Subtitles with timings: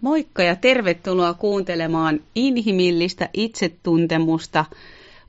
[0.00, 4.64] Moikka ja tervetuloa kuuntelemaan inhimillistä itsetuntemusta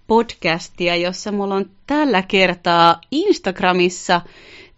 [0.08, 4.22] podcastia, jossa mulla on tällä kertaa Instagramissa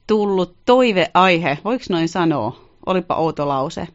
[0.08, 1.58] tullut toiveaihe.
[1.64, 2.62] Voiko noin sanoa?
[2.86, 3.88] Olipa outo lause.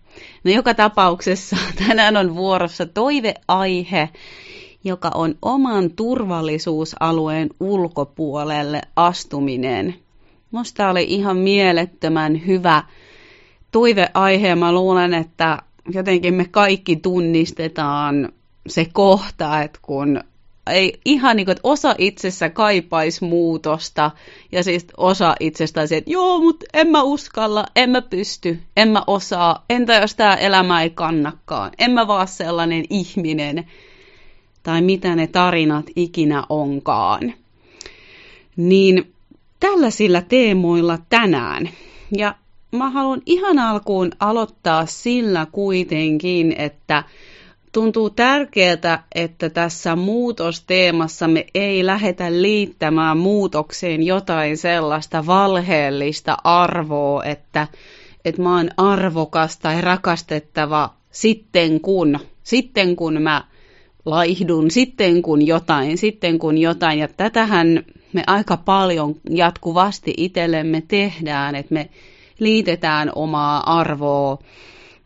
[0.44, 1.56] No joka tapauksessa
[1.88, 4.08] tänään on vuorossa toiveaihe,
[4.84, 9.94] joka on oman turvallisuusalueen ulkopuolelle astuminen.
[10.50, 12.82] Musta oli ihan mielettömän hyvä
[13.72, 18.32] toiveaihe ja mä luulen, että jotenkin me kaikki tunnistetaan
[18.66, 20.20] se kohta, että kun
[20.70, 24.10] ei ihan niin kuin, että osa itsessä kaipaisi muutosta
[24.52, 28.88] ja siis osa itsestään se, että joo, mutta en mä uskalla, en mä pysty, en
[28.88, 33.66] mä osaa, entä jos tämä elämä ei kannakaan, en mä vaan sellainen ihminen
[34.62, 37.34] tai mitä ne tarinat ikinä onkaan.
[38.56, 39.12] Niin
[39.60, 41.68] tällaisilla teemoilla tänään.
[42.16, 42.34] Ja
[42.76, 47.04] mä haluan ihan alkuun aloittaa sillä kuitenkin, että
[47.72, 57.68] tuntuu tärkeää, että tässä muutosteemassa me ei lähetä liittämään muutokseen jotain sellaista valheellista arvoa, että,
[58.24, 63.44] että mä oon arvokas tai rakastettava sitten kun, sitten kun mä
[64.04, 66.98] laihdun, sitten kun jotain, sitten kun jotain.
[66.98, 71.90] Ja tätähän me aika paljon jatkuvasti itsellemme tehdään, että me
[72.38, 74.38] liitetään omaa arvoa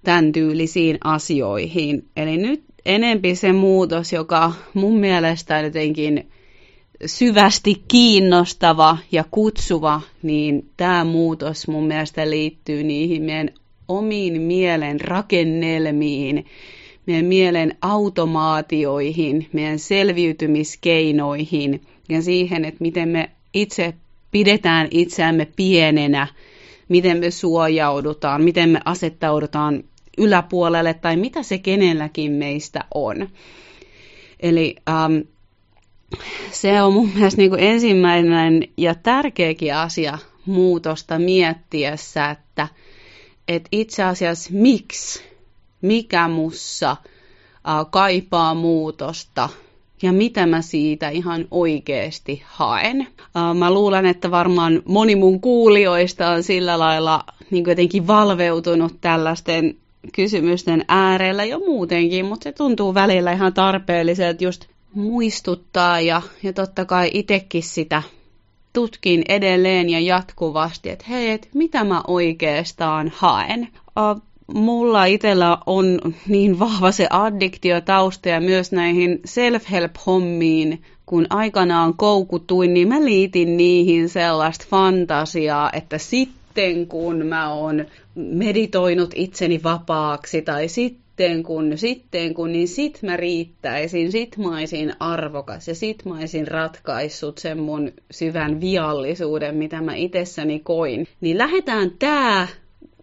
[0.05, 2.05] tämän tyylisiin asioihin.
[2.17, 6.29] Eli nyt enempi se muutos, joka mun mielestä jotenkin
[7.07, 13.51] syvästi kiinnostava ja kutsuva, niin tämä muutos mun mielestä liittyy niihin meidän
[13.89, 16.47] omiin mielen rakennelmiin,
[17.07, 23.95] meidän mielen automaatioihin, meidän selviytymiskeinoihin ja siihen, että miten me itse
[24.31, 26.27] pidetään itseämme pienenä–
[26.89, 29.85] miten me suojaudutaan, miten me asettaudutaan
[30.19, 33.29] yläpuolelle tai mitä se kenelläkin meistä on.
[34.41, 35.17] Eli ähm,
[36.51, 42.69] se on mun mielestä niin kuin ensimmäinen ja tärkeäkin asia muutosta miettiessä, että,
[43.49, 45.23] että itse asiassa miksi,
[45.83, 49.49] mikä mussa äh, kaipaa muutosta
[50.03, 53.07] ja mitä mä siitä ihan oikeasti haen.
[53.59, 59.77] Mä luulen, että varmaan moni mun kuulijoista on sillä lailla niin jotenkin valveutunut tällaisten
[60.15, 66.85] kysymysten äärellä jo muutenkin, mutta se tuntuu välillä ihan tarpeelliselta just muistuttaa ja, ja totta
[66.85, 68.03] kai itsekin sitä
[68.73, 73.69] tutkin edelleen ja jatkuvasti, että hei, et mitä mä oikeastaan haen
[74.55, 82.89] mulla itsellä on niin vahva se addiktiotausta ja myös näihin self-help-hommiin, kun aikanaan koukutuin, niin
[82.89, 91.43] mä liitin niihin sellaista fantasiaa, että sitten kun mä oon meditoinut itseni vapaaksi tai sitten
[91.43, 96.49] kun, sitten kun, niin sit mä riittäisin, sit mä olisin arvokas ja sit mä olisin
[96.49, 101.07] ratkaissut sen mun syvän viallisuuden, mitä mä itsessäni koin.
[101.21, 102.49] Niin lähdetään tää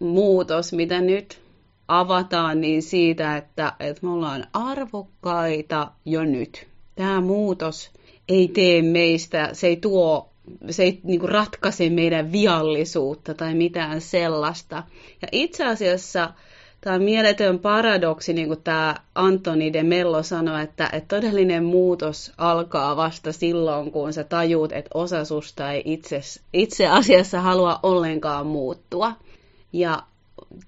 [0.00, 1.40] muutos, mitä nyt
[1.88, 6.66] avataan, niin siitä, että, että me ollaan arvokkaita jo nyt.
[6.94, 7.90] Tämä muutos
[8.28, 10.28] ei tee meistä, se ei tuo,
[10.70, 14.82] se ei niin kuin ratkaise meidän viallisuutta tai mitään sellaista.
[15.22, 16.32] Ja itse asiassa
[16.80, 22.96] tämä mieletön paradoksi, niin kuin tämä Antoni de Mello sanoi, että, että todellinen muutos alkaa
[22.96, 26.20] vasta silloin, kun sä tajuut, että osa susta ei itse,
[26.52, 29.12] itse asiassa halua ollenkaan muuttua.
[29.72, 30.02] Ja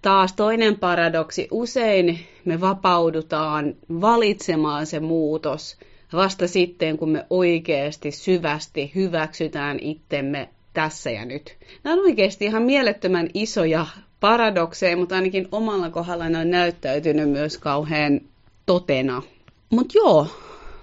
[0.03, 5.77] taas toinen paradoksi, usein me vapaudutaan valitsemaan se muutos
[6.13, 11.57] vasta sitten, kun me oikeasti syvästi hyväksytään itsemme tässä ja nyt.
[11.85, 13.87] Nämä on oikeasti ihan mielettömän isoja
[14.21, 18.21] paradokseja, mutta ainakin omalla kohdalla ne on näyttäytynyt myös kauhean
[18.67, 19.23] totena.
[19.71, 20.27] Mutta joo,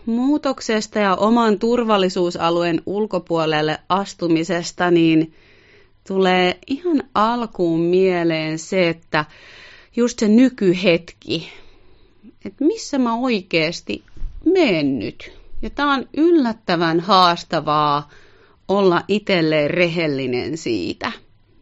[0.06, 5.34] muutoksesta ja oman turvallisuusalueen ulkopuolelle astumisesta, niin
[6.08, 9.26] tulee ihan alkuun mieleen se, että
[9.96, 11.50] just se nykyhetki,
[12.46, 14.04] että missä mä oikeasti
[14.46, 15.32] menen nyt.
[15.62, 18.10] Ja tämä on yllättävän haastavaa
[18.68, 21.12] olla itselleen rehellinen siitä.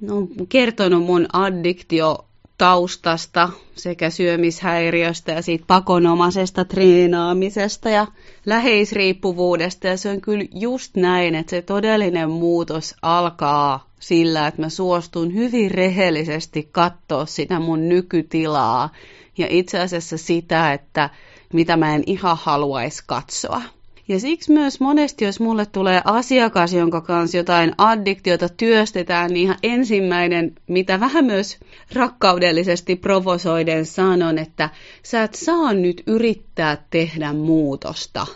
[0.02, 2.26] No, kertonut mun addiktio
[2.58, 8.08] taustasta sekä syömishäiriöstä ja siitä pakonomaisesta treenaamisesta ja
[8.46, 9.88] läheisriippuvuudesta.
[9.88, 15.34] Ja se on kyllä just näin, että se todellinen muutos alkaa sillä, että mä suostun
[15.34, 18.90] hyvin rehellisesti katsoa sitä mun nykytilaa
[19.38, 21.10] ja itse asiassa sitä, että
[21.54, 23.62] mitä mä en ihan haluaisi katsoa.
[24.08, 29.58] Ja siksi myös monesti, jos mulle tulee asiakas, jonka kanssa jotain addiktiota työstetään, niin ihan
[29.64, 31.58] ensimmäinen, mitä vähän myös
[31.94, 34.70] rakkaudellisesti provosoiden sanon, että
[35.04, 38.28] sä et saa nyt yrittää tehdä muutosta,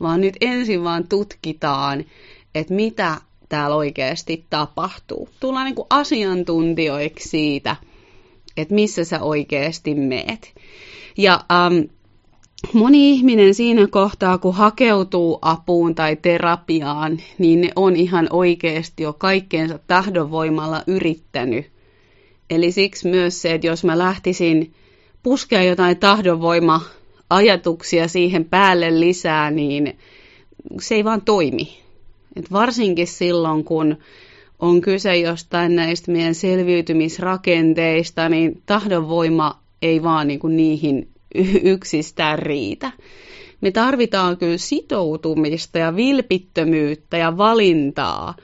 [0.00, 2.04] vaan nyt ensin vaan tutkitaan,
[2.54, 3.16] että mitä
[3.54, 5.28] täällä oikeasti tapahtuu.
[5.40, 7.76] Tullaan niin kuin asiantuntijoiksi siitä,
[8.56, 10.54] että missä sä oikeasti meet.
[11.16, 11.74] Ja ähm,
[12.72, 19.12] moni ihminen siinä kohtaa, kun hakeutuu apuun tai terapiaan, niin ne on ihan oikeasti jo
[19.12, 21.66] kaikkeensa tahdonvoimalla yrittänyt.
[22.50, 24.74] Eli siksi myös se, että jos mä lähtisin
[25.22, 29.98] puskea jotain tahdonvoima-ajatuksia siihen päälle lisää, niin
[30.80, 31.83] se ei vaan toimi.
[32.36, 33.96] Et varsinkin silloin, kun
[34.58, 41.08] on kyse jostain näistä meidän selviytymisrakenteista, niin tahdonvoima ei vaan niin kuin niihin
[41.62, 42.92] yksistään riitä.
[43.60, 48.34] Me tarvitaan kyllä sitoutumista ja vilpittömyyttä ja valintaa,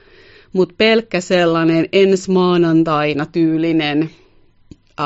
[0.53, 4.09] mutta pelkkä sellainen ensi maanantaina tyylinen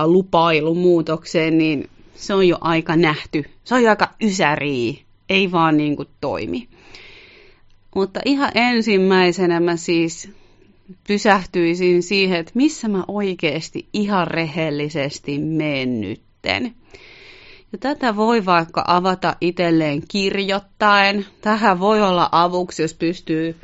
[0.05, 3.43] lupailu muutokseen, niin se on jo aika nähty.
[3.63, 6.67] Se on jo aika ysärii, ei vaan niin kuin toimi.
[7.95, 10.29] Mutta ihan ensimmäisenä mä siis
[11.07, 16.75] pysähtyisin siihen, että missä mä oikeasti ihan rehellisesti menen nytten.
[17.71, 21.25] Ja tätä voi vaikka avata itselleen kirjoittaen.
[21.41, 23.55] Tähän voi olla avuksi, jos pystyy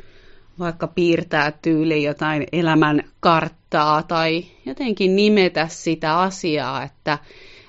[0.58, 7.18] vaikka piirtää tyyli jotain elämän karttaa tai jotenkin nimetä sitä asiaa, että,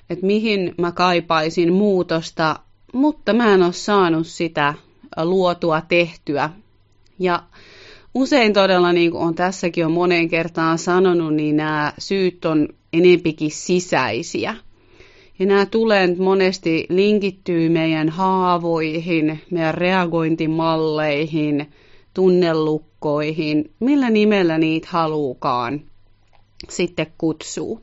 [0.10, 2.60] että mihin mä kaipaisin muutosta,
[2.94, 4.74] mutta mä en ole saanut sitä
[5.24, 6.50] luotua tehtyä.
[7.20, 7.44] Ja
[8.14, 13.52] usein todella, niin kuin on tässäkin jo moneen kertaan sanonut, niin nämä syyt on enempikin
[13.52, 14.56] sisäisiä.
[15.40, 21.72] Ja nämä tulee monesti linkittyy meidän haavoihin, meidän reagointimalleihin,
[22.14, 25.82] tunnelukkoihin, millä nimellä niitä haluukaan
[26.70, 27.82] sitten kutsuu.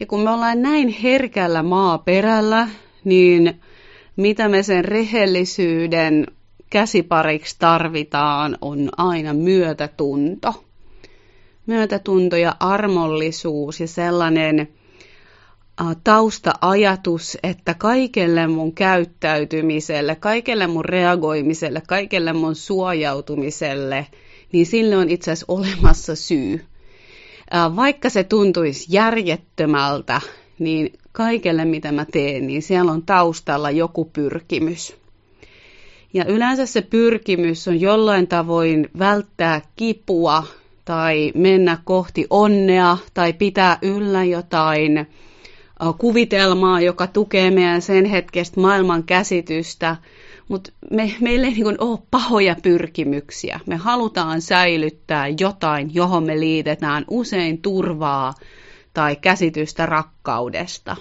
[0.00, 2.68] Ja kun me ollaan näin herkällä maaperällä,
[3.04, 3.60] niin
[4.16, 6.26] mitä me sen rehellisyyden
[6.74, 10.64] käsipariksi tarvitaan, on aina myötätunto.
[11.66, 14.68] Myötätunto ja armollisuus ja sellainen
[16.04, 24.06] taustaajatus, että kaikelle mun käyttäytymiselle, kaikelle mun reagoimiselle, kaikelle mun suojautumiselle,
[24.52, 26.64] niin sille on itse asiassa olemassa syy.
[27.76, 30.20] Vaikka se tuntuisi järjettömältä,
[30.58, 35.03] niin kaikelle mitä mä teen, niin siellä on taustalla joku pyrkimys.
[36.14, 40.44] Ja yleensä se pyrkimys on jollain tavoin välttää kipua
[40.84, 45.06] tai mennä kohti onnea tai pitää yllä jotain
[45.98, 49.96] kuvitelmaa, joka tukee meidän sen hetkestä maailman käsitystä,
[50.48, 53.60] mutta me, meillä ei niin ole pahoja pyrkimyksiä.
[53.66, 58.34] Me halutaan säilyttää jotain, johon me liitetään usein turvaa
[58.94, 60.96] tai käsitystä rakkaudesta.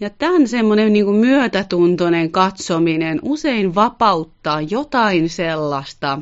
[0.00, 6.18] Ja tämän semmoinen niin myötätuntoinen katsominen usein vapauttaa jotain sellaista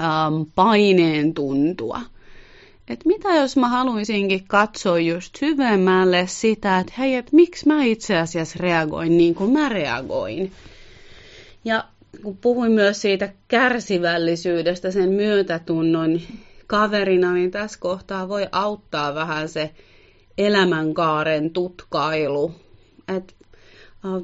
[0.00, 2.00] ähm, paineen tuntua.
[2.88, 8.18] Et mitä jos mä haluaisinkin katsoa just syvemmälle sitä, että hei, et miksi mä itse
[8.18, 10.52] asiassa reagoin niin kuin mä reagoin.
[11.64, 11.84] Ja
[12.22, 16.20] kun puhuin myös siitä kärsivällisyydestä, sen myötätunnon
[16.66, 19.70] kaverina, niin tässä kohtaa voi auttaa vähän se
[20.38, 22.52] elämänkaaren tutkailu.
[23.16, 23.34] Että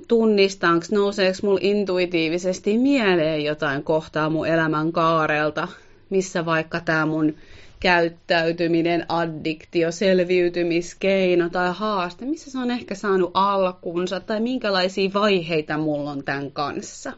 [0.09, 5.69] tunnistaanko, nouseeko mulla intuitiivisesti mieleen jotain kohtaa mun elämän kaarelta,
[6.11, 7.35] missä vaikka tämä mun
[7.81, 16.11] käyttäytyminen, addiktio, selviytymiskeino tai haaste, missä se on ehkä saanut alkunsa tai minkälaisia vaiheita mulla
[16.11, 17.13] on tämän kanssa.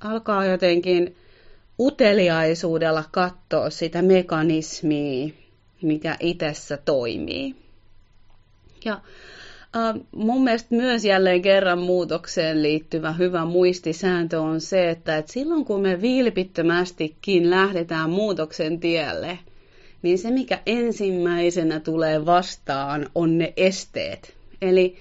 [0.00, 1.16] Alkaa jotenkin
[1.80, 5.28] uteliaisuudella katsoa sitä mekanismia,
[5.82, 7.63] mikä itsessä toimii.
[8.84, 8.92] Ja
[9.76, 15.64] äh, mun mielestä myös jälleen kerran muutokseen liittyvä hyvä muistisääntö on se, että et silloin
[15.64, 19.38] kun me vilpittömästikin lähdetään muutoksen tielle,
[20.02, 24.34] niin se mikä ensimmäisenä tulee vastaan on ne esteet.
[24.62, 24.96] Eli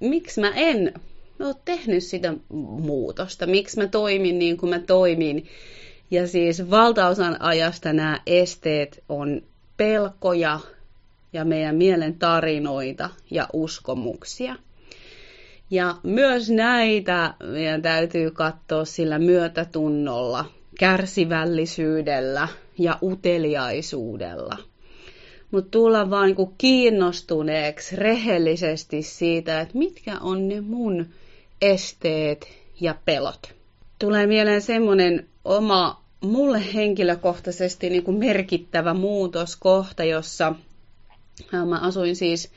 [0.00, 0.94] miksi mä en
[1.40, 5.46] ole tehnyt sitä muutosta, miksi mä toimin niin kuin mä toimin.
[6.10, 9.42] Ja siis valtaosan ajasta nämä esteet on
[9.76, 10.60] pelkoja,
[11.34, 14.56] ja meidän mielen tarinoita ja uskomuksia.
[15.70, 20.44] Ja myös näitä meidän täytyy katsoa sillä myötätunnolla,
[20.78, 22.48] kärsivällisyydellä
[22.78, 24.56] ja uteliaisuudella.
[25.50, 31.06] Mutta tulla vaan niinku kiinnostuneeksi rehellisesti siitä, että mitkä on ne mun
[31.62, 32.48] esteet
[32.80, 33.54] ja pelot.
[33.98, 40.54] tulee mieleen semmoinen oma, mulle henkilökohtaisesti niin kuin merkittävä muutoskohta, jossa
[41.66, 42.50] mä asuin siis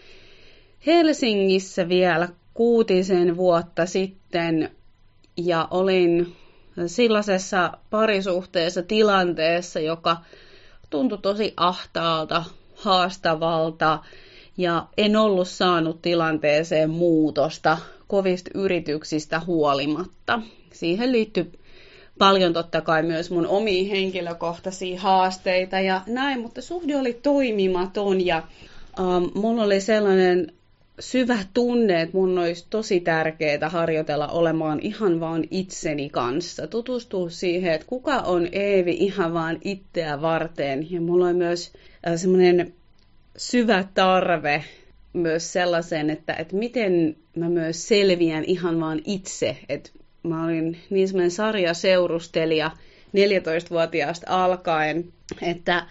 [0.85, 4.69] Helsingissä vielä kuutisen vuotta sitten
[5.37, 6.35] ja olin
[6.87, 10.17] sellaisessa parisuhteessa tilanteessa, joka
[10.89, 12.43] tuntui tosi ahtaalta,
[12.75, 13.99] haastavalta
[14.57, 20.41] ja en ollut saanut tilanteeseen muutosta kovista yrityksistä huolimatta.
[20.73, 21.51] Siihen liittyy
[22.17, 28.43] paljon totta kai myös mun omiin henkilökohtaisia haasteita ja näin, mutta suhde oli toimimaton ja
[28.99, 30.51] um, mulla oli sellainen
[30.99, 36.67] syvä tunne, että mun olisi tosi tärkeää harjoitella olemaan ihan vaan itseni kanssa.
[36.67, 40.91] Tutustua siihen, että kuka on Eevi ihan vaan itseä varten.
[40.91, 41.71] Ja mulla on myös
[42.07, 42.73] äh, semmoinen
[43.37, 44.63] syvä tarve
[45.13, 49.57] myös sellaisen, että, että miten mä myös selviän ihan vaan itse.
[49.69, 49.89] Että
[50.27, 52.71] mä olin niin semmoinen sarjaseurustelija
[53.07, 55.85] 14-vuotiaasta alkaen, että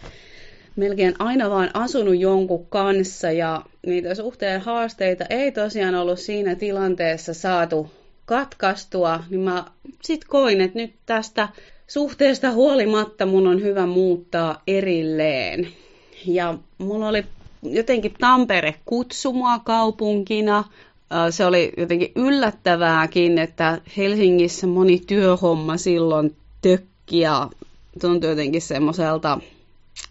[0.77, 7.35] melkein aina vaan asunut jonkun kanssa ja niitä suhteen haasteita ei tosiaan ollut siinä tilanteessa
[7.35, 7.91] saatu
[8.25, 9.65] katkaistua, niin mä
[10.03, 11.49] sit koin, että nyt tästä
[11.87, 15.69] suhteesta huolimatta mun on hyvä muuttaa erilleen.
[16.27, 17.25] Ja mulla oli
[17.63, 20.65] jotenkin Tampere kutsumua kaupunkina.
[21.31, 27.51] Se oli jotenkin yllättävääkin, että Helsingissä moni työhomma silloin tökki ja
[28.01, 29.39] tuntui jotenkin semmoiselta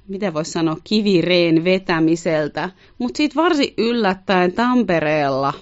[0.08, 2.70] miten voisi sanoa, kivireen vetämiseltä.
[2.98, 5.54] Mutta sitten varsin yllättäen Tampereella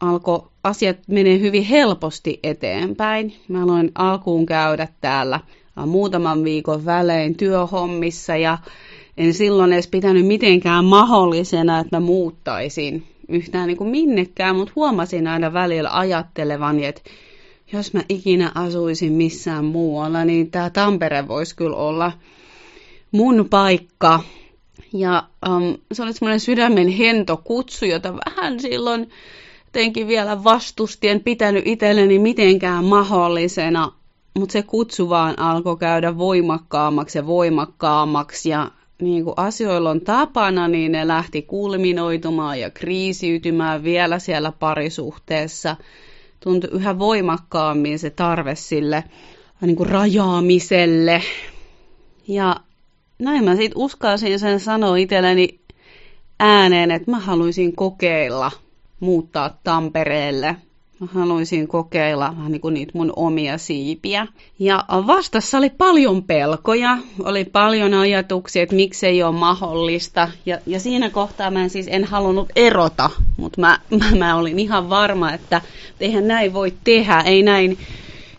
[0.00, 3.34] alkoi asiat menee hyvin helposti eteenpäin.
[3.48, 5.40] Mä aloin alkuun käydä täällä
[5.86, 8.58] muutaman viikon välein työhommissa ja
[9.16, 15.26] en silloin edes pitänyt mitenkään mahdollisena, että mä muuttaisin yhtään niin kuin minnekään, mutta huomasin
[15.26, 17.02] aina välillä ajattelevani, että
[17.72, 22.12] jos mä ikinä asuisin missään muualla, niin tämä Tampere voisi kyllä olla
[23.10, 24.20] mun paikka.
[24.92, 29.10] Ja um, se oli semmoinen sydämen hento kutsu, jota vähän silloin
[29.66, 33.92] jotenkin vielä vastusti, en pitänyt itselleni mitenkään mahdollisena,
[34.38, 40.68] mutta se kutsu vaan alkoi käydä voimakkaammaksi ja voimakkaammaksi ja niin kuin asioilla on tapana,
[40.68, 45.76] niin ne lähti kulminoitumaan ja kriisiytymään vielä siellä parisuhteessa.
[46.40, 49.04] Tuntui yhä voimakkaammin se tarve sille
[49.60, 51.22] niin kuin rajaamiselle.
[52.28, 52.56] Ja
[53.18, 55.60] näin mä sitten uskalsin sen sanoa itselleni
[56.40, 58.50] ääneen, että mä haluaisin kokeilla
[59.00, 60.56] muuttaa Tampereelle.
[61.00, 64.26] Mä haluaisin kokeilla niin kuin niitä mun omia siipiä.
[64.58, 70.28] Ja vastassa oli paljon pelkoja, oli paljon ajatuksia, että miksei ole mahdollista.
[70.46, 74.58] Ja, ja siinä kohtaa mä en siis en halunnut erota, mutta mä, mä, mä olin
[74.58, 75.60] ihan varma, että
[76.00, 77.78] eihän näin voi tehdä, ei näin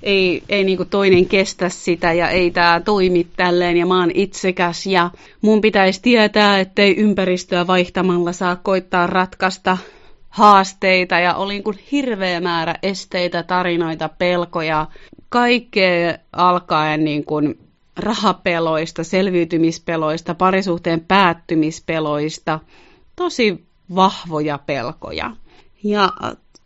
[0.03, 4.85] ei, ei niinku toinen kestä sitä ja ei tämä toimi tälleen ja mä oon itsekäs
[4.85, 9.77] ja mun pitäisi tietää, ettei ympäristöä vaihtamalla saa koittaa ratkaista
[10.35, 14.87] haasteita ja oli kuin hirveä määrä esteitä, tarinoita, pelkoja,
[15.29, 17.59] kaikkea alkaen niin kuin
[17.97, 22.59] rahapeloista, selviytymispeloista, parisuhteen päättymispeloista,
[23.15, 23.65] tosi
[23.95, 25.31] vahvoja pelkoja.
[25.83, 26.09] Ja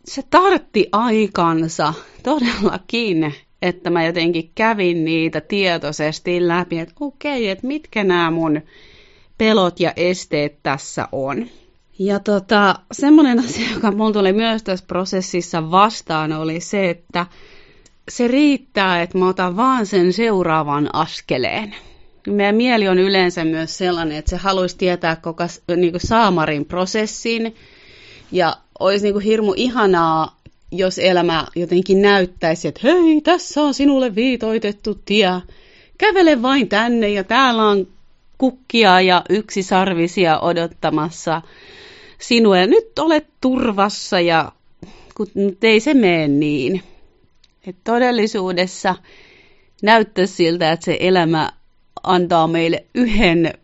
[0.04, 8.04] se tartti aikansa todellakin, että mä jotenkin kävin niitä tietoisesti läpi, että okei, että mitkä
[8.04, 8.60] nämä mun
[9.38, 11.46] pelot ja esteet tässä on.
[12.00, 17.26] Ja tota, semmoinen asia, joka mun tuli myös tässä prosessissa vastaan, oli se, että
[18.08, 21.74] se riittää, että mä otan vaan sen seuraavan askeleen.
[22.26, 25.44] Meidän mieli on yleensä myös sellainen, että se haluaisi tietää koko
[25.76, 27.54] niin saamarin prosessin
[28.32, 30.40] ja olisi niin kuin hirmu ihanaa,
[30.72, 35.30] jos elämä jotenkin näyttäisi, että hei, tässä on sinulle viitoitettu tie.
[35.98, 37.86] Kävele vain tänne ja täällä on
[38.38, 41.42] kukkia ja yksisarvisia odottamassa
[42.20, 42.58] sinua.
[42.58, 44.52] Ja nyt olet turvassa ja
[45.16, 45.26] kun
[45.62, 46.82] ei se mene niin.
[47.66, 48.94] Et todellisuudessa
[49.82, 51.52] näyttää siltä, että se elämä
[52.02, 53.54] antaa meille yhden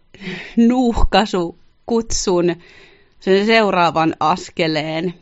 [0.57, 2.57] nuuhkasu kutsun
[3.21, 5.15] sen seuraavan askeleen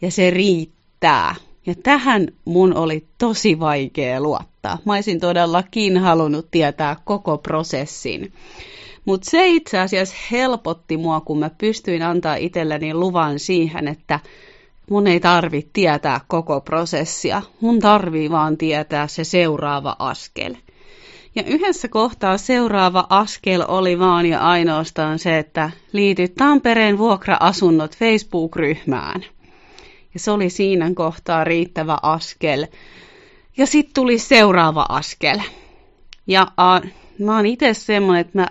[0.00, 1.34] ja se riittää.
[1.66, 4.78] Ja tähän mun oli tosi vaikea luottaa.
[4.84, 8.32] Mä olisin todellakin halunnut tietää koko prosessin.
[9.06, 14.20] Mutta se itse asiassa helpotti mua, kun mä pystyin antaa itselleni luvan siihen, että
[14.90, 17.42] mun ei tarvi tietää koko prosessia.
[17.60, 20.54] Mun tarvii vaan tietää se seuraava askel.
[21.34, 29.24] Ja yhdessä kohtaa seuraava askel oli vaan ja ainoastaan se, että liityt Tampereen vuokra-asunnot Facebook-ryhmään.
[30.14, 32.66] Ja se oli siinä kohtaa riittävä askel.
[33.56, 35.38] Ja sitten tuli seuraava askel.
[36.26, 36.90] Ja uh,
[37.26, 38.46] mä oon itse semmoinen, että mä,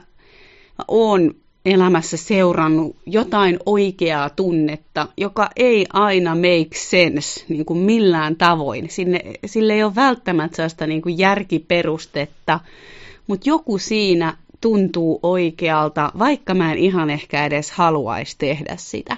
[0.78, 8.36] mä oon elämässä seurannut jotain oikeaa tunnetta, joka ei aina make sense niin kuin millään
[8.36, 8.90] tavoin.
[8.90, 12.60] Sinne, sille ei ole välttämättä sellaista niin kuin järkiperustetta,
[13.28, 19.18] mutta joku siinä tuntuu oikealta, vaikka mä en ihan ehkä edes haluaisi tehdä sitä.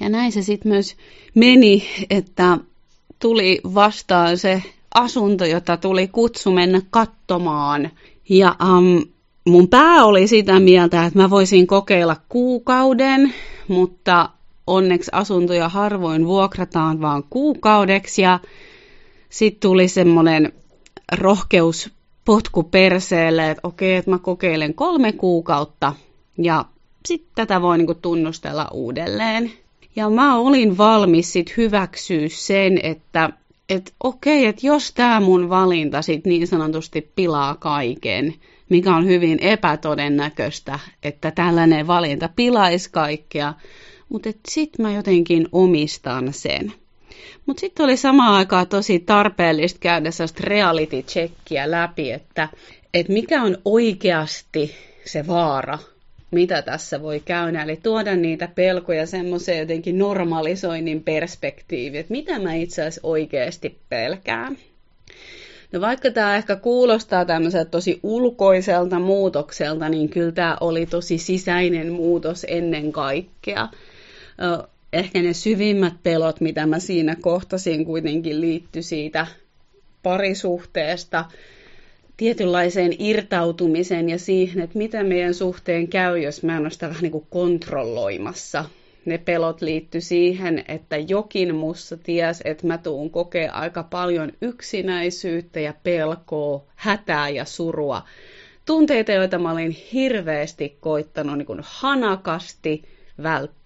[0.00, 0.96] Ja näin se sitten myös
[1.34, 2.58] meni, että
[3.18, 4.62] tuli vastaan se
[4.94, 7.90] asunto, jota tuli kutsu mennä katsomaan.
[8.28, 9.06] Ja um,
[9.44, 13.34] mun pää oli sitä mieltä, että mä voisin kokeilla kuukauden,
[13.68, 14.28] mutta
[14.66, 18.22] onneksi asuntoja harvoin vuokrataan vaan kuukaudeksi.
[18.22, 18.40] Ja
[19.30, 20.52] sitten tuli semmoinen
[21.12, 21.90] rohkeus
[22.24, 25.94] potku perseelle, että okei, että mä kokeilen kolme kuukautta
[26.38, 26.64] ja
[27.06, 29.52] sitten tätä voi niinku tunnustella uudelleen.
[29.96, 33.30] Ja mä olin valmis sit hyväksyä sen, että
[33.68, 38.34] et okei, että jos tämä mun valinta sit niin sanotusti pilaa kaiken,
[38.68, 43.54] mikä on hyvin epätodennäköistä, että tällainen valinta pilaisi kaikkea,
[44.08, 46.72] mutta sitten mä jotenkin omistan sen.
[47.46, 52.48] Mutta sitten oli samaan aikaan tosi tarpeellista käydä sellaista reality checkia läpi, että,
[52.94, 55.78] että mikä on oikeasti se vaara,
[56.34, 57.62] mitä tässä voi käydä.
[57.62, 64.56] Eli tuoda niitä pelkoja semmoiseen jotenkin normalisoinnin perspektiiviin, että mitä mä itse asiassa oikeasti pelkään.
[65.72, 71.92] No vaikka tämä ehkä kuulostaa tämmöiseltä tosi ulkoiselta muutokselta, niin kyllä tämä oli tosi sisäinen
[71.92, 73.68] muutos ennen kaikkea
[74.92, 79.26] ehkä ne syvimmät pelot, mitä mä siinä kohtasin, kuitenkin liittyi siitä
[80.02, 81.24] parisuhteesta
[82.16, 87.02] tietynlaiseen irtautumiseen ja siihen, että mitä meidän suhteen käy, jos mä en ole sitä vähän
[87.02, 88.64] niin kuin kontrolloimassa.
[89.04, 95.60] Ne pelot liittyi siihen, että jokin mussa ties, että mä tuun kokea aika paljon yksinäisyyttä
[95.60, 98.02] ja pelkoa, hätää ja surua.
[98.66, 102.82] Tunteita, joita mä olin hirveästi koittanut niin kuin hanakasti
[103.22, 103.63] välttää.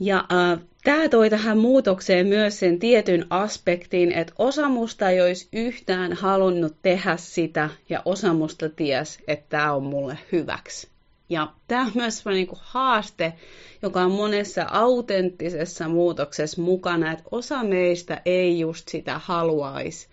[0.00, 5.48] Ja äh, tämä toi tähän muutokseen myös sen tietyn aspektin, että osa musta ei olisi
[5.52, 10.88] yhtään halunnut tehdä sitä, ja osa musta ties, että tämä on mulle hyväksi.
[11.28, 13.32] Ja tämä on myös niin kuin haaste,
[13.82, 20.08] joka on monessa autenttisessa muutoksessa mukana, että osa meistä ei just sitä haluaisi,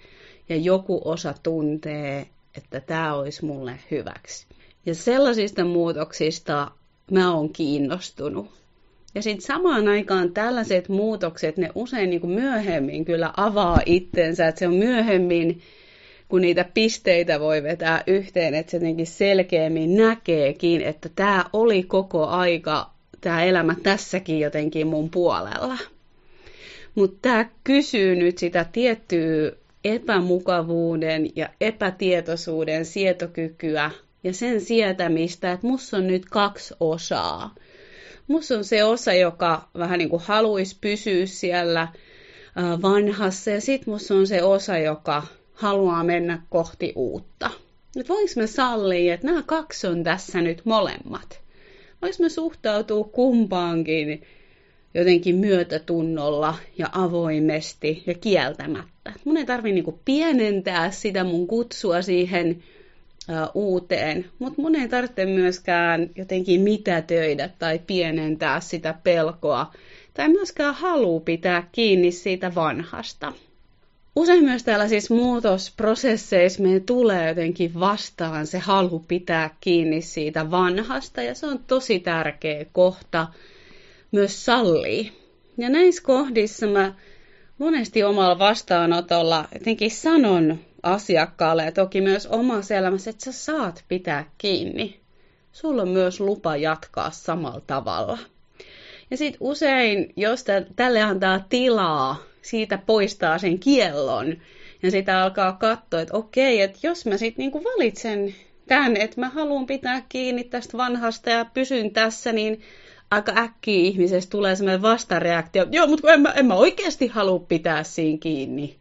[0.50, 4.48] ja joku osa tuntee, että tämä olisi mulle hyväksi.
[4.86, 6.72] Ja sellaisista muutoksista
[7.12, 8.58] mä oon kiinnostunut.
[9.15, 14.60] Ja sitten samaan aikaan tällaiset muutokset, ne usein niin kuin myöhemmin kyllä avaa itsensä, että
[14.60, 15.62] se on myöhemmin,
[16.30, 22.26] kun niitä pisteitä voi vetää yhteen, että se jotenkin selkeämmin näkeekin, että tämä oli koko
[22.26, 22.89] aika,
[23.22, 25.78] tämä elämä tässäkin jotenkin mun puolella.
[26.96, 29.52] Mutta tämä kysyy nyt sitä tiettyä
[29.84, 33.91] epämukavuuden ja epätietoisuuden sietokykyä
[34.24, 37.54] ja sen sietämistä, että musta on nyt kaksi osaa–
[38.28, 41.88] Musta on se osa, joka vähän niin kuin haluaisi pysyä siellä
[42.82, 47.50] vanhassa ja sit musta on se osa, joka haluaa mennä kohti uutta.
[48.00, 51.42] Että voinko me sallia, että nämä kaksi on tässä nyt molemmat?
[52.02, 54.22] Voinko me suhtautua kumpaankin
[54.94, 59.13] jotenkin myötätunnolla ja avoimesti ja kieltämättä?
[59.26, 62.63] Mun ei tarvi niinku pienentää sitä mun kutsua siihen
[63.54, 69.72] uuteen, mutta mun ei tarvitse myöskään jotenkin mitätöidä tai pienentää sitä pelkoa
[70.13, 73.34] tai myöskään halua pitää kiinni siitä vanhasta.
[74.16, 81.36] Usein myös tällaisissa muutosprosesseissa meidän tulee jotenkin vastaan se halu pitää kiinni siitä vanhasta ja
[81.36, 83.28] se on tosi tärkeä kohta
[84.12, 85.12] myös sallii.
[85.58, 86.94] Ja näissä kohdissa mä
[87.58, 94.32] monesti omalla vastaanotolla jotenkin sanon asiakkaalle ja toki myös omassa elämässä, että sä saat pitää
[94.38, 95.00] kiinni.
[95.52, 98.18] Sulla on myös lupa jatkaa samalla tavalla.
[99.12, 104.38] Ja sitten usein, jos tälle antaa tilaa, siitä poistaa sen kiellon
[104.84, 108.36] ja sitä alkaa katsoa, että okei, että jos mä sitten niinku valitsen
[108.68, 112.62] tämän, että mä haluan pitää kiinni tästä vanhasta ja pysyn tässä, niin
[113.12, 117.84] aika äkkiä ihmisestä tulee sellainen vastareaktio, joo, mutta en mä, en mä oikeasti halua pitää
[117.84, 118.76] siinä kiinni.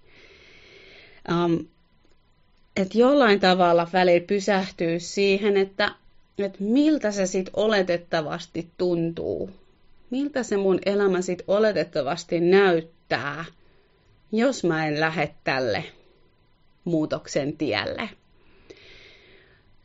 [1.33, 1.67] Um,
[2.77, 5.91] että jollain tavalla välillä pysähtyy siihen, että,
[6.39, 9.51] että miltä se sitten oletettavasti tuntuu.
[10.11, 13.45] Miltä se mun elämä sitten oletettavasti näyttää,
[14.33, 15.85] jos mä en lähde tälle
[16.85, 18.09] muutoksen tielle.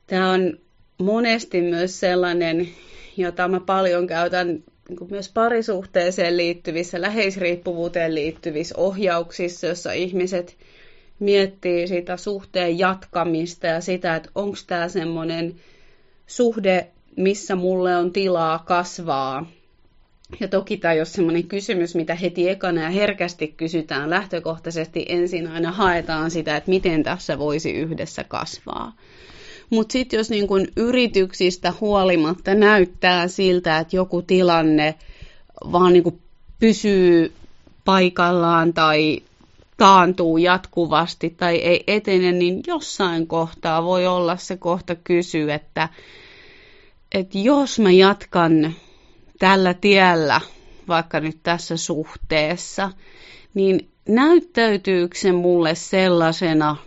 [0.07, 0.59] Tämä on
[0.97, 2.69] monesti myös sellainen,
[3.17, 4.47] jota mä paljon käytän
[4.89, 10.57] niin myös parisuhteeseen liittyvissä, läheisriippuvuuteen liittyvissä ohjauksissa, jossa ihmiset
[11.21, 15.55] miettii sitä suhteen jatkamista ja sitä, että onko tämä semmoinen
[16.27, 19.45] suhde, missä mulle on tilaa kasvaa.
[20.39, 24.09] Ja toki tämä ei semmoinen kysymys, mitä heti ekana ja herkästi kysytään.
[24.09, 28.93] Lähtökohtaisesti ensin aina haetaan sitä, että miten tässä voisi yhdessä kasvaa.
[29.69, 34.95] Mutta sitten jos niin kun yrityksistä huolimatta näyttää siltä, että joku tilanne
[35.71, 36.19] vaan niin
[36.59, 37.31] pysyy
[37.85, 39.21] paikallaan tai
[39.81, 45.89] taantuu jatkuvasti tai ei etene, niin jossain kohtaa voi olla se kohta kysyä, että,
[47.11, 48.73] että jos mä jatkan
[49.39, 50.41] tällä tiellä,
[50.87, 52.91] vaikka nyt tässä suhteessa,
[53.53, 56.77] niin näyttäytyykö se mulle sellaisena,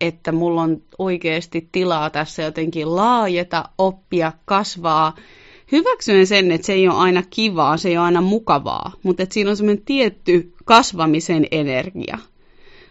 [0.00, 5.14] että mulla on oikeasti tilaa tässä jotenkin laajeta, oppia, kasvaa.
[5.72, 9.32] Hyväksyen sen, että se ei ole aina kivaa, se ei ole aina mukavaa, mutta että
[9.32, 12.18] siinä on semmoinen tietty kasvamisen energia.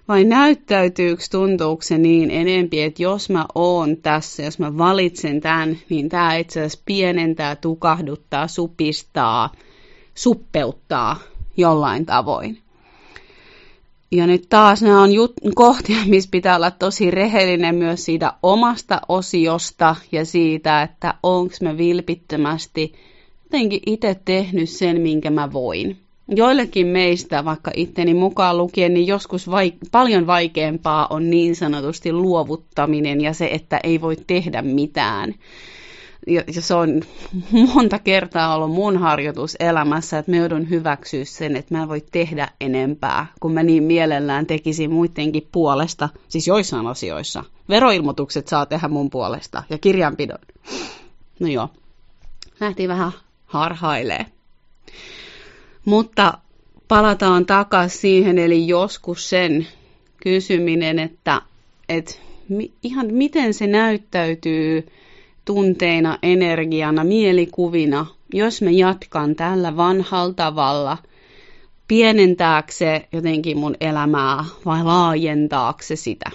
[0.08, 5.78] Vai näyttäytyykö, tuntuuko se niin enempi, että jos mä oon tässä, jos mä valitsen tämän,
[5.90, 9.52] niin tämä itse asiassa pienentää, tukahduttaa, supistaa,
[10.16, 11.20] suppeuttaa
[11.58, 12.61] jollain tavoin.
[14.12, 19.02] Ja nyt taas nämä on jut- kohtia, missä pitää olla tosi rehellinen myös siitä omasta
[19.10, 22.94] osiosta ja siitä, että onko mä vilpittömästi
[23.44, 25.98] jotenkin itse tehnyt sen, minkä mä voin.
[26.36, 33.22] Joillekin meistä, vaikka itteni mukaan lukien, niin joskus vaik- paljon vaikeampaa on niin sanotusti luovuttaminen
[33.22, 35.36] ja se, että ei voi tehdä mitään
[36.28, 37.02] ja, ja se on
[37.74, 42.04] monta kertaa ollut mun harjoitus elämässä, että mä joudun hyväksyä sen, että mä en voi
[42.12, 47.44] tehdä enempää, kun mä niin mielellään tekisin muidenkin puolesta, siis joissain asioissa.
[47.70, 50.40] Veroilmoitukset saa tehdä mun puolesta ja kirjanpidon.
[51.40, 51.70] No joo,
[52.60, 53.12] lähti vähän
[53.46, 54.26] harhailee.
[55.86, 56.34] Mutta
[56.88, 59.68] palataan takaisin siihen, eli joskus sen
[60.24, 61.42] kysyminen, että,
[61.90, 62.16] että
[62.84, 64.88] ihan miten se näyttäytyy
[65.46, 70.98] tunteina, energiana, mielikuvina, jos mä jatkan tällä vanhalla tavalla,
[71.88, 76.32] pienentääkö se jotenkin mun elämää vai laajentaako se sitä.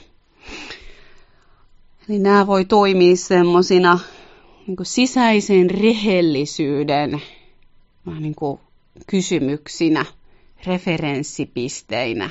[2.09, 3.99] Eli nämä voi toimia semmoisina
[4.67, 7.23] niin sisäisen rehellisyyden
[8.21, 8.61] niin kuin
[9.07, 10.05] kysymyksinä,
[10.67, 12.31] referenssipisteinä.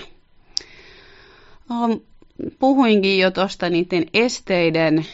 [2.59, 5.05] Puhuinkin jo tuosta niiden esteiden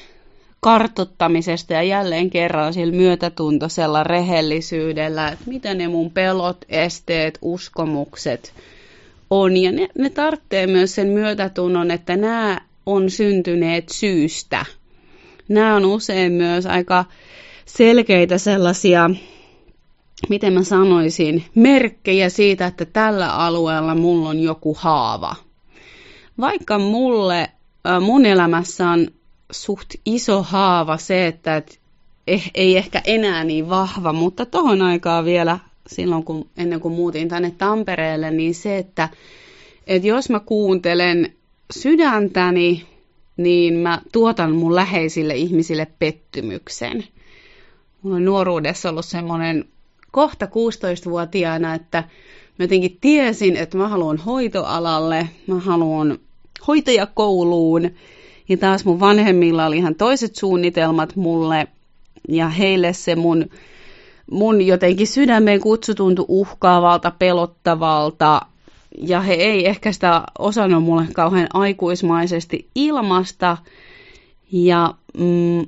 [0.62, 8.54] kartottamisesta ja jälleen kerran sillä myötätuntoisella rehellisyydellä, että mitä ne mun pelot, esteet, uskomukset
[9.30, 9.58] on.
[9.58, 14.66] Ja ne, ne tarvitsee myös sen myötätunnon, että nämä on syntyneet syystä.
[15.48, 17.06] Nämä on usein myös aika
[17.66, 19.10] selkeitä sellaisia,
[20.30, 25.36] miten mä sanoisin, merkkejä siitä, että tällä alueella mulla on joku haava.
[26.40, 27.50] Vaikka mulle
[28.02, 29.08] mun elämässä on
[29.52, 31.80] suht iso haava se, että et
[32.28, 37.30] eh, ei ehkä enää niin vahva, mutta tohon aikaan vielä silloin, kun, ennen kuin muutin
[37.30, 39.10] tänne Tampereelle, niin se, että
[39.88, 41.34] et jos mä kuuntelen
[41.72, 42.86] sydäntäni,
[43.38, 47.04] niin mä tuotan mun läheisille ihmisille pettymyksen.
[48.02, 49.66] Mulla on nuoruudessa ollut semmoinen
[50.12, 52.04] kohta 16-vuotiaana, että
[52.60, 56.20] mä jotenkin tiesin, että mä haluan hoitoalalle, mä haluan
[56.68, 57.92] hoitajakouluun,
[58.52, 61.68] ja taas mun vanhemmilla oli ihan toiset suunnitelmat mulle
[62.30, 63.50] ja heille se mun,
[64.32, 68.42] mun jotenkin sydämeen kutsu tuntui uhkaavalta, pelottavalta
[68.98, 73.58] ja he ei ehkä sitä osannut mulle kauhean aikuismaisesti ilmasta
[74.52, 75.66] ja mm,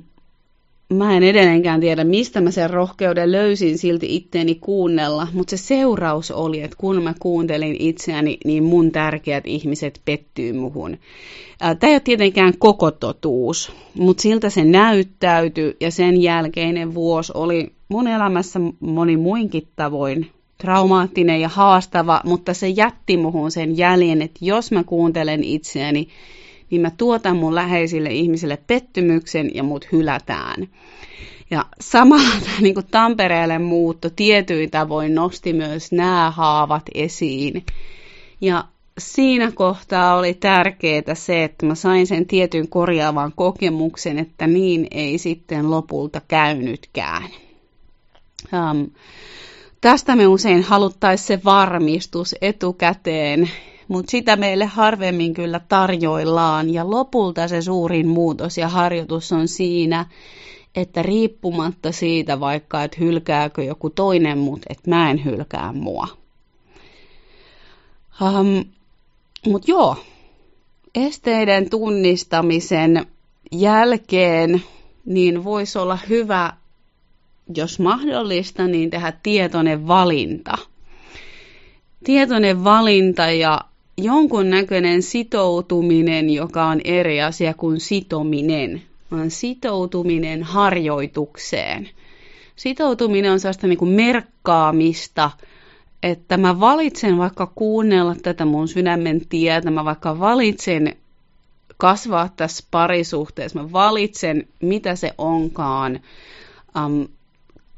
[0.92, 6.30] mä en edelleenkään tiedä, mistä mä sen rohkeuden löysin silti itteeni kuunnella, mutta se seuraus
[6.30, 10.96] oli, että kun mä kuuntelin itseäni, niin mun tärkeät ihmiset pettyy muhun.
[11.58, 17.72] Tämä ei ole tietenkään koko totuus, mutta siltä se näyttäytyi ja sen jälkeinen vuosi oli
[17.88, 24.38] mun elämässä moni muinkin tavoin traumaattinen ja haastava, mutta se jätti muhun sen jäljen, että
[24.42, 26.08] jos mä kuuntelen itseäni,
[26.74, 30.68] niin mä tuotan mun läheisille ihmisille pettymyksen ja mut hylätään.
[31.50, 37.64] Ja samalla niin kuin Tampereelle muutto tietyin tavoin nosti myös nämä haavat esiin.
[38.40, 38.64] Ja
[38.98, 45.18] siinä kohtaa oli tärkeää se, että mä sain sen tietyn korjaavan kokemuksen, että niin ei
[45.18, 47.24] sitten lopulta käynytkään.
[48.52, 48.90] Um,
[49.80, 53.50] tästä me usein haluttaisiin se varmistus etukäteen
[53.88, 56.74] mutta sitä meille harvemmin kyllä tarjoillaan.
[56.74, 60.06] Ja lopulta se suurin muutos ja harjoitus on siinä,
[60.74, 66.08] että riippumatta siitä vaikka, että hylkääkö joku toinen mut, että mä en hylkää mua.
[68.22, 68.64] Um,
[69.46, 69.96] Mutta joo,
[70.94, 73.06] esteiden tunnistamisen
[73.52, 74.62] jälkeen
[75.04, 76.52] niin voisi olla hyvä,
[77.56, 80.58] jos mahdollista, niin tehdä tietoinen valinta.
[82.04, 83.60] Tietoinen valinta ja
[83.96, 91.88] jonkunnäköinen sitoutuminen, joka on eri asia kuin sitominen, vaan sitoutuminen harjoitukseen.
[92.56, 95.30] Sitoutuminen on sellaista niin kuin merkkaamista,
[96.02, 100.96] että mä valitsen vaikka kuunnella tätä mun sydämen tietä, mä vaikka valitsen
[101.76, 106.00] kasvaa tässä parisuhteessa, mä valitsen mitä se onkaan,
[106.86, 107.08] um,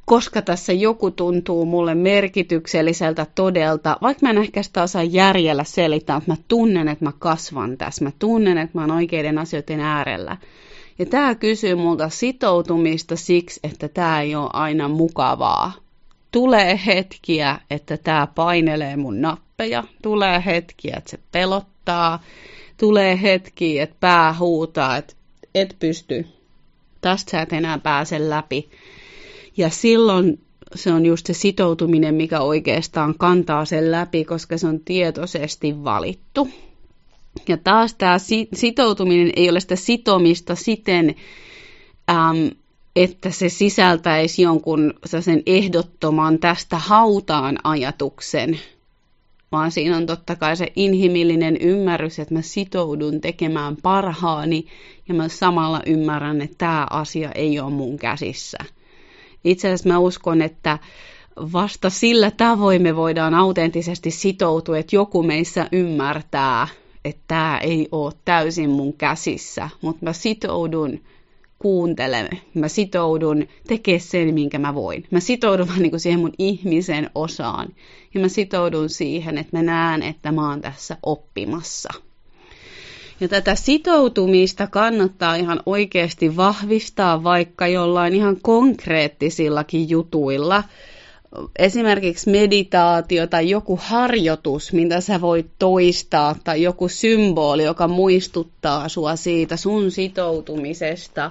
[0.07, 6.17] koska tässä joku tuntuu mulle merkitykselliseltä todelta, vaikka mä en ehkä sitä osaa järjellä selittää,
[6.17, 10.37] mutta mä tunnen, että mä kasvan tässä, mä tunnen, että mä oon oikeiden asioiden äärellä.
[10.99, 15.73] Ja tämä kysyy multa sitoutumista siksi, että tämä ei ole aina mukavaa.
[16.33, 22.23] Tulee hetkiä, että tämä painelee mun nappeja, tulee hetkiä, että se pelottaa,
[22.77, 25.15] tulee hetkiä, että pää huutaa, että
[25.55, 26.27] et pysty,
[27.01, 28.71] tästä sä et enää pääse läpi.
[29.57, 30.41] Ja silloin
[30.75, 36.49] se on just se sitoutuminen, mikä oikeastaan kantaa sen läpi, koska se on tietoisesti valittu.
[37.49, 38.17] Ja taas tämä
[38.55, 41.15] sitoutuminen ei ole sitä sitomista siten,
[42.11, 42.51] äm,
[42.97, 48.61] että se sisältäisi jonkun sen ehdottoman tästä hautaan ajatuksen,
[49.53, 54.67] vaan siinä on totta kai se inhimillinen ymmärrys, että mä sitoudun tekemään parhaani
[55.09, 58.59] ja mä samalla ymmärrän, että tämä asia ei ole mun käsissä.
[59.47, 60.79] Itse asiassa mä uskon, että
[61.53, 66.69] vasta sillä tavoin me voidaan autenttisesti sitoutua, että joku meissä ymmärtää,
[67.05, 71.01] että tämä ei ole täysin mun käsissä, mutta mä sitoudun
[71.59, 75.05] kuuntelemaan, mä sitoudun tekemään sen, minkä mä voin.
[75.11, 77.69] Mä sitoudun vaan niin siihen mun ihmisen osaan
[78.15, 81.89] ja mä sitoudun siihen, että mä näen, että mä oon tässä oppimassa.
[83.21, 90.65] Ja tätä sitoutumista kannattaa ihan oikeasti vahvistaa vaikka jollain ihan konkreettisillakin jutuilla.
[91.59, 99.17] Esimerkiksi meditaatio tai joku harjoitus, mitä sä voit toistaa, tai joku symboli, joka muistuttaa sua
[99.17, 101.31] siitä sun sitoutumisesta,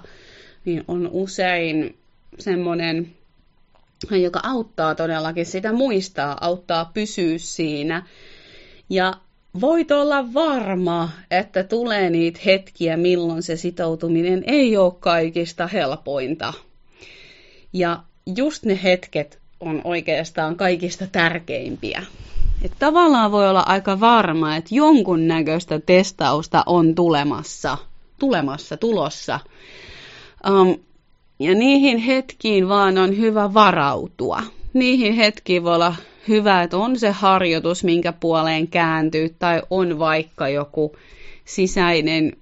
[0.66, 1.96] niin on usein
[2.40, 3.12] semmoinen,
[4.12, 8.06] joka auttaa todellakin sitä muistaa, auttaa pysyä siinä.
[8.90, 9.14] Ja
[9.62, 16.54] voit olla varma, että tulee niitä hetkiä, milloin se sitoutuminen ei ole kaikista helpointa.
[17.74, 18.04] Ja
[18.38, 22.04] just ne hetket on oikeastaan kaikista tärkeimpiä.
[22.62, 27.78] Et tavallaan voi olla aika varma, että jonkun näköistä testausta on tulemassa,
[28.20, 29.40] tulemassa, tulossa.
[30.50, 30.76] Um,
[31.40, 34.44] ja niihin hetkiin vaan on hyvä varautua.
[34.74, 35.96] Niihin hetkiin voi olla
[36.28, 40.96] hyvä, että on se harjoitus, minkä puoleen kääntyy, tai on vaikka joku
[41.46, 42.34] sisäinen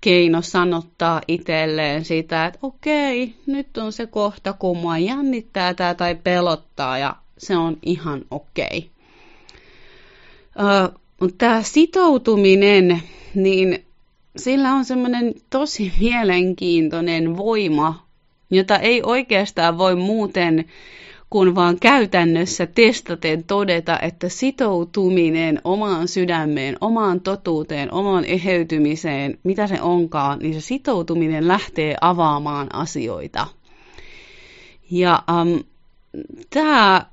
[0.00, 6.14] keino sanottaa itselleen sitä, että okei, nyt on se kohta, kun mua jännittää tämä tai
[6.14, 8.90] pelottaa, ja se on ihan okei.
[11.20, 13.02] Mutta tämä sitoutuminen,
[13.34, 13.84] niin
[14.36, 18.06] sillä on semmoinen tosi mielenkiintoinen voima,
[18.50, 20.64] jota ei oikeastaan voi muuten
[21.34, 29.82] kun vaan käytännössä testaten todeta, että sitoutuminen omaan sydämeen, omaan totuuteen, omaan eheytymiseen, mitä se
[29.82, 33.46] onkaan, niin se sitoutuminen lähtee avaamaan asioita.
[34.90, 35.64] Ja um,
[36.50, 37.06] tämä,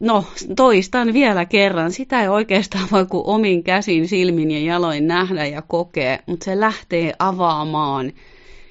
[0.00, 0.24] no
[0.56, 5.62] toistan vielä kerran, sitä ei oikeastaan voi kuin omin käsin, silmin ja jaloin nähdä ja
[5.62, 8.12] kokea, mutta se lähtee avaamaan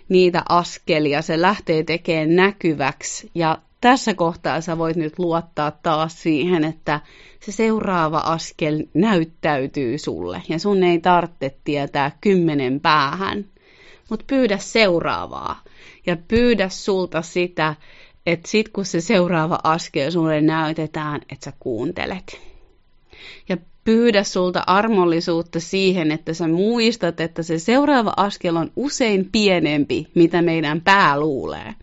[0.09, 6.63] niitä askelia, se lähtee tekemään näkyväksi ja tässä kohtaa sä voit nyt luottaa taas siihen,
[6.63, 6.99] että
[7.39, 10.41] se seuraava askel näyttäytyy sulle.
[10.49, 13.45] Ja sun ei tarvitse tietää kymmenen päähän,
[14.09, 15.63] mutta pyydä seuraavaa.
[16.05, 17.75] Ja pyydä sulta sitä,
[18.25, 22.41] että sit kun se seuraava askel sulle näytetään, että sä kuuntelet.
[23.49, 30.07] Ja pyydä sulta armollisuutta siihen, että sä muistat, että se seuraava askel on usein pienempi,
[30.15, 31.75] mitä meidän pää luulee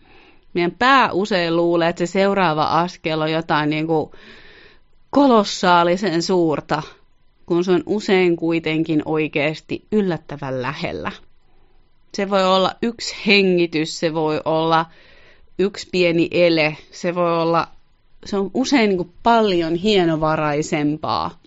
[0.55, 4.11] meidän pää usein luulee, että se seuraava askel on jotain niin kuin
[5.09, 6.83] kolossaalisen suurta,
[7.45, 11.11] kun se on usein kuitenkin oikeasti yllättävän lähellä.
[12.13, 14.85] Se voi olla yksi hengitys, se voi olla
[15.59, 17.67] yksi pieni ele, se voi olla,
[18.25, 21.39] se on usein niin kuin paljon hienovaraisempaa,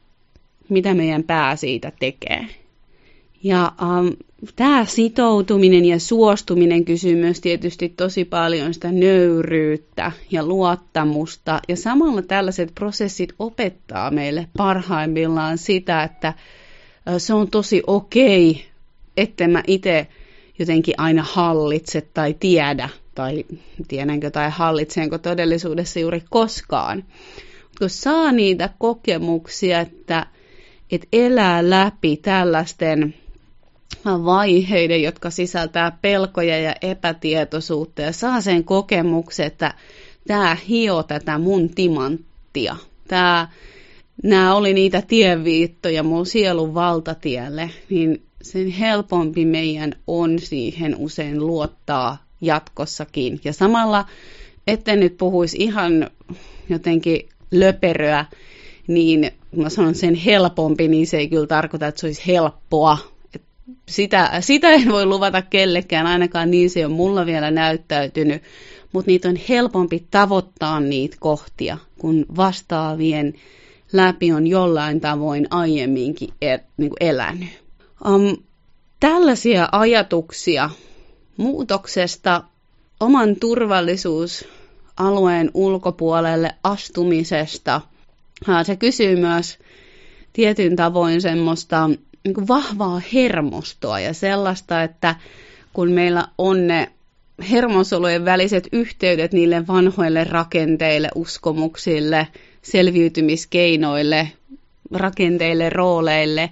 [0.68, 2.46] mitä meidän pää siitä tekee.
[3.42, 4.16] Ja um,
[4.56, 11.60] tämä sitoutuminen ja suostuminen kysyy myös tietysti tosi paljon sitä nöyryyttä ja luottamusta.
[11.68, 16.34] Ja samalla tällaiset prosessit opettaa meille parhaimmillaan sitä, että
[17.18, 18.64] se on tosi okei
[19.18, 20.06] etten mä itse
[20.58, 23.44] jotenkin aina hallitse tai tiedä, tai
[23.88, 27.04] tiedänkö tai hallitsenko todellisuudessa juuri koskaan.
[27.78, 30.26] Kun saa niitä kokemuksia, että,
[30.92, 33.14] että elää läpi tällaisten
[34.04, 39.74] vaiheiden, jotka sisältää pelkoja ja epätietoisuutta, ja saa sen kokemuksen, että
[40.26, 42.76] tämä hio tätä mun timanttia.
[43.08, 43.48] Tämä,
[44.22, 52.24] nämä oli niitä tienviittoja mun sielun valtatielle, niin sen helpompi meidän on siihen usein luottaa
[52.40, 53.40] jatkossakin.
[53.44, 54.04] Ja samalla,
[54.66, 56.10] etten nyt puhuisi ihan
[56.68, 58.24] jotenkin löperöä,
[58.86, 62.98] niin mä sanon sen helpompi, niin se ei kyllä tarkoita, että se olisi helppoa.
[63.88, 68.42] Sitä, sitä en voi luvata kellekään, ainakaan niin se on mulla vielä näyttäytynyt.
[68.92, 73.34] Mutta niitä on helpompi tavoittaa niitä kohtia, kun vastaavien
[73.92, 77.48] läpi on jollain tavoin aiemminkin el, niin kuin elänyt.
[78.06, 78.36] Um,
[79.00, 80.70] tällaisia ajatuksia
[81.36, 82.42] muutoksesta
[83.00, 87.80] oman turvallisuusalueen ulkopuolelle astumisesta.
[88.62, 89.58] Se kysyy myös
[90.32, 91.90] tietyn tavoin semmoista
[92.24, 95.14] niin vahvaa hermostoa ja sellaista, että
[95.72, 96.92] kun meillä on ne
[97.50, 102.28] hermosolujen väliset yhteydet niille vanhoille rakenteille, uskomuksille,
[102.62, 104.32] selviytymiskeinoille,
[104.90, 106.50] rakenteille, rooleille,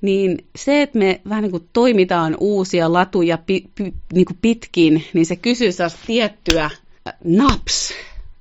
[0.00, 5.04] niin se, että me vähän niin kuin toimitaan uusia latuja pi, pi, niin kuin pitkin,
[5.12, 5.70] niin se kysyy
[6.06, 7.92] tiettyä äh, naps,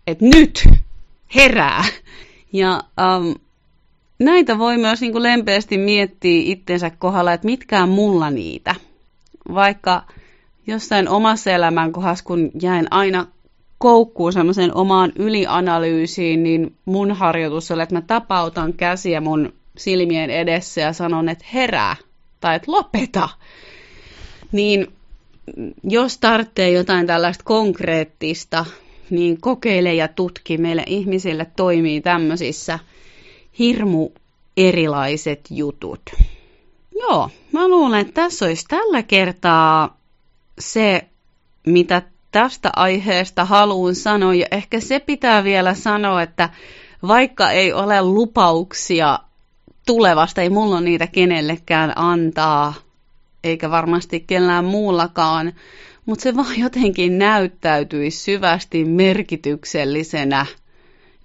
[0.08, 0.68] että nyt
[1.36, 1.86] herää.
[2.54, 2.84] Ja
[3.18, 3.36] um,
[4.20, 8.76] näitä voi myös niin kuin lempeästi miettiä itsensä kohdalla, että mitkään mulla niitä.
[9.54, 10.04] Vaikka
[10.68, 13.28] jossain omassa elämänkohdassa, kun jäin aina
[13.78, 20.82] koukkuun semmoiseen omaan ylianalyysiin, niin mun harjoitus oli, että mä tapautan käsiä mun silmien edessä
[20.82, 21.96] ja sanon, että herää
[22.42, 23.30] tai että lopeta.
[24.52, 24.88] Niin
[25.84, 28.66] jos tarvitsee jotain tällaista konkreettista,
[29.10, 30.58] niin kokeile ja tutki.
[30.58, 32.80] Meille ihmisille toimii tämmöisissä
[33.60, 34.10] hirmu
[34.58, 36.02] erilaiset jutut.
[37.00, 39.98] Joo, mä luulen, että tässä olisi tällä kertaa
[40.60, 41.06] se,
[41.68, 44.34] mitä tästä aiheesta haluan sanoa.
[44.34, 46.50] Ja ehkä se pitää vielä sanoa, että
[47.08, 49.20] vaikka ei ole lupauksia
[49.86, 52.74] tulevasta, ei mulla niitä kenellekään antaa,
[53.44, 55.54] eikä varmasti kellään muullakaan,
[56.06, 60.46] mutta se vaan jotenkin näyttäytyi syvästi merkityksellisenä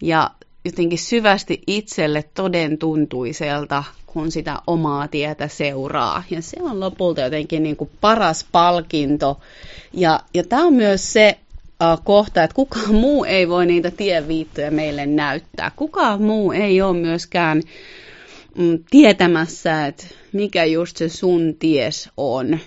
[0.03, 0.31] ja
[0.65, 6.23] jotenkin syvästi itselle toden tuntuiselta, kun sitä omaa tietä seuraa.
[6.31, 9.41] Ja se on lopulta jotenkin niin kuin paras palkinto.
[9.93, 11.39] Ja, ja tämä on myös se
[11.83, 15.71] uh, kohta, että kukaan muu ei voi niitä tienviittoja meille näyttää.
[15.77, 17.63] Kukaan muu ei ole myöskään
[18.57, 22.59] mm, tietämässä, että mikä just se sun ties on.